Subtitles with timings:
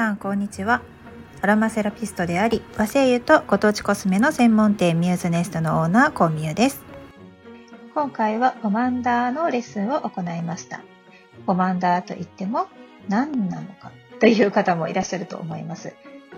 [0.00, 0.80] さんこんにちは。
[1.42, 6.80] アロマセラピストであり和製油とご当地コスメの専門店ミューズネストのオーナーコンミュです。
[7.92, 10.80] 今回はコマンダーのレッスンを行いました。
[11.44, 12.66] コマンダーといっても
[13.10, 15.92] 何なのかという方もいらっしゃると思います。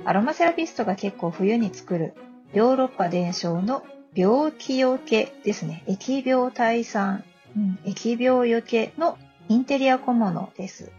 [0.04, 2.14] アロマセラピストが結構冬に作る
[2.52, 5.84] ヨーロッパ伝承の病気よけですね。
[5.86, 7.22] 疫病退散、
[7.56, 9.18] うん、疫病よけの
[9.48, 10.90] インテリア小物です。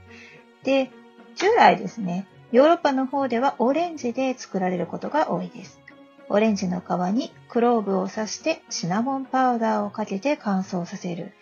[0.63, 0.91] で、
[1.35, 5.81] 従来ですね、ヨーロッパの方ではオレンジで作られることが多いです。
[6.29, 11.33] オレンジの皮にクローブを刺してシナモンパウダーをかけて乾燥させる。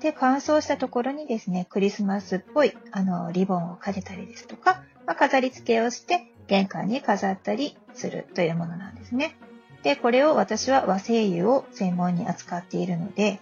[0.00, 9.38] で、乾燥したところにですね、クリスマスっぽいあのリボンをかけたりですとか、まあ、飾り付けをして玄関に飾ったりするというものなんですね。
[9.82, 13.40] で、これを私は和製油を専門に扱っているので、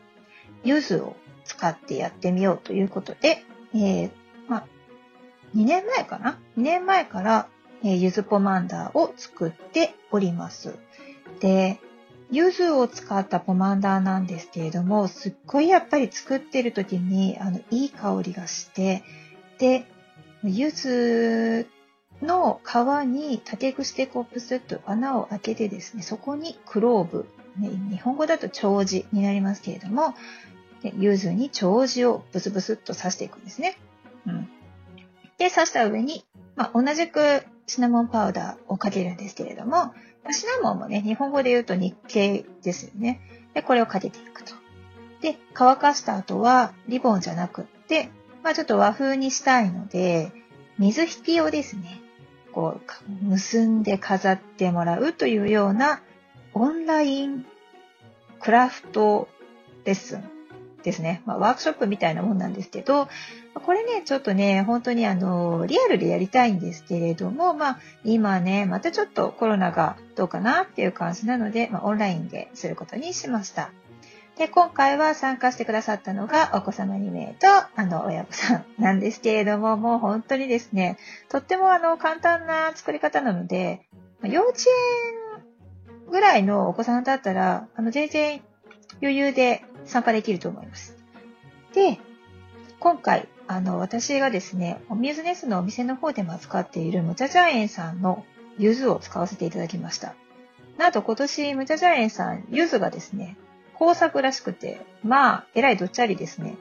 [0.63, 3.43] 柚子を使ってやってみようということで、
[3.75, 4.11] えー、
[4.47, 4.67] まあ、
[5.57, 7.49] 2年前かな ?2 年前から、
[7.83, 10.75] えー、ゆずポマンダーを作っております。
[11.41, 11.81] で、
[12.31, 19.03] 柚子を使ったポマンダーなんですけれども、すっごいやっぱり作ってる時に、あの、いい香りがして、
[19.59, 19.87] で、
[20.45, 21.67] 柚子
[22.23, 27.27] の皮に竹串でこうプスッと穴を開けてですね、そこにクローブ、
[27.59, 30.15] ね、日本語だと長寿になりますけれども、
[30.83, 33.79] で柚子に長寿をブスブスっと刺していくんですね。
[35.39, 39.95] で、刺した上に、まあ、同じくシナモンパウダーをかけるんですけれども、
[40.31, 43.21] シナモンもね、日本語で言うと日系ですよね。
[43.55, 44.55] で、これをかけていくと。
[45.21, 48.11] で、乾かした後は、リボンじゃなくって、
[48.43, 50.33] まあちょっと和風にしたいので、
[50.79, 52.01] 水引きをですね、
[52.53, 52.81] こ
[53.21, 56.03] う、結んで飾ってもらうというような、
[56.55, 57.47] オンライン
[58.41, 59.29] クラフト
[59.85, 60.36] レッスン
[60.87, 61.21] ですね。
[61.27, 63.09] まあ、ワークショップみたいなもんなんですけど、
[63.55, 73.73] これね、ちょっとね、本当にあの、リアルでやりたいんですけれども、まあ、今ね、またちょっとコロナがどうかなっていう感じなので、まあ、オンラインですることにしました。
[74.37, 83.89] で、今回は参加してくださったのがお子様2名と、あの、親子さんなんですけれども、もう本当にですね、とってもあの、簡単な作り方なので、
[84.23, 84.61] 幼稚
[86.05, 88.41] 園ぐらいのお子さんだったら、あの、全然
[89.03, 90.97] 余裕で参加できると思います。
[91.75, 91.99] で、
[92.79, 98.25] 今回、あの、私がですね、お水ネスのお店の方でも扱っているムチャジャ園さんの
[98.59, 100.15] 柚子を使わせていただきました。
[100.79, 103.37] なんと今年、ムチャジャ園さん、柚子がですね、
[103.81, 106.57] 豊作らしくて、まあ、えらいどっちゃりですね、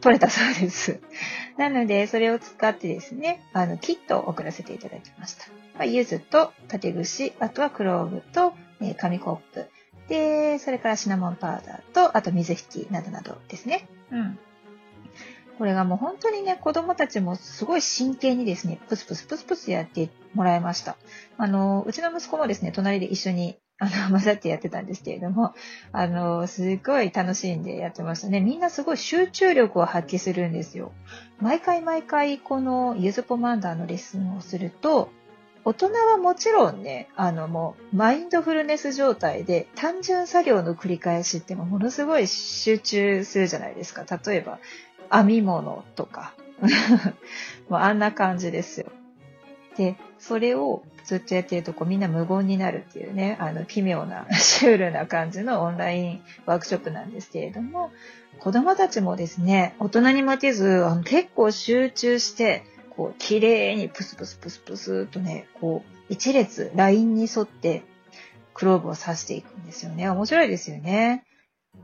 [0.00, 1.00] 取れたそうです。
[1.56, 5.46] なので、それを使ってですね、あの、キットを送らせていただきました。
[5.74, 9.70] まあ、柚子と竹串、あとはクローブと、え、紙コップ、
[10.12, 13.88] で、それからシナモンパウダーと、あと水引きなどなどですね。
[14.10, 14.38] うん。
[15.56, 20.98] これがもう本当にね、子供たちもすごい真剣にですね、プスプスプスプスやってもらいました。
[21.38, 25.54] あの、うちの息子もですね、隣で一緒にあの、 混ざってやってたんですけれども、
[25.92, 28.40] あの、すごい楽しんでやってましたね。
[28.40, 30.92] みんなすごい集中力を発揮するんですよ。
[31.40, 35.10] 毎回毎回このユズポマンダーのレッスンをすると、
[35.64, 44.04] 大人はもちろんね、あのもうマインドフルネス状態で単純作業の繰り返しってものすごい集中するじゃないですか。
[44.04, 44.58] 例えば
[45.10, 46.34] 編み物とか。
[47.68, 48.86] もうあんな感じですよ。
[49.76, 57.90] で、それをずっとやってるとこうみんな無言になるっていうね、あの奇妙な シュールな感じのオンラインワークショップなんですけれども、
[58.38, 62.64] 子供たちもですね、大人に負けず結構集中して
[62.96, 67.82] こう、綺麗にプスプスプスプスとね、こう、一列、ラインに沿って、
[68.54, 70.08] クローブを刺していくんですよね。
[70.08, 71.24] 面白いですよね。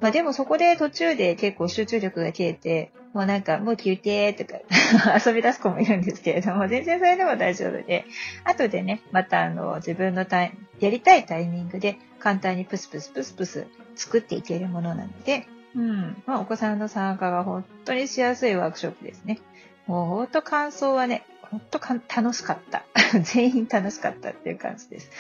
[0.01, 4.61] まあでもそこで途中で結構集中力が切れて、もうなんかもう休憩とか
[5.25, 8.05] 遊び出す子もいるんですけれども、全然それでも大丈夫で、
[8.45, 13.67] 後でね、またあの自分のタイやりたいタイミングで簡単にプスプスプスプス
[13.97, 19.41] 作っていけるものなので、うん、まあお子さんの参加が本当にしやすいワークショップですね。
[19.89, 22.85] もうほんと感想はね、ほんとか楽しかった。
[23.23, 25.11] 全員楽しかったっていう感じです。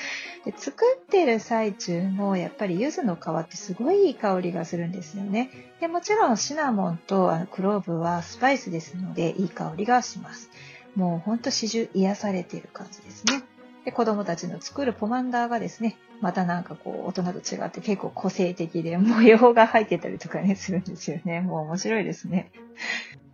[0.44, 5.50] で作ってる最中もやっぱり柚子の皮ってすごいいい香りがするんですよね。
[5.80, 10.50] でもちろんシナモンとあのクローブはスパイスですのでいい香りがします。
[10.94, 13.42] もうほんと始終癒されている感じですね。
[13.84, 21.40] で子供たちの作るポマンダーがですね、またなんかこう大人と違って結構個性的で模様が入ってたりとかねするんですよね。
[21.40, 22.50] もう面白いですね。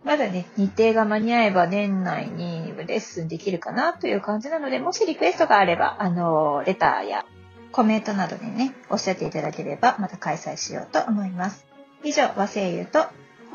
[0.05, 7.25] まだね、日程が間に合えば年内にレッスンできるかなという感じなので、もしリクエストがあれば、あの、レターや
[7.71, 11.65] コメントなどでね、おっしゃっていただければ、また開催しようと思います。
[12.03, 13.03] 以上、和声優と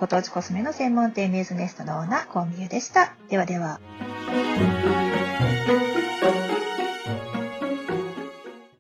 [0.01, 3.15] ご当地コスメの専門店ミューズネストのオーナー、コンビューでした。
[3.29, 3.79] ではでは。